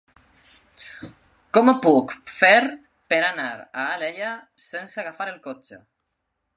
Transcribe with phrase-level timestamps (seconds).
[1.57, 2.55] Com ho puc fer
[3.13, 4.35] per anar a Alella
[4.69, 5.85] sense agafar el cotxe?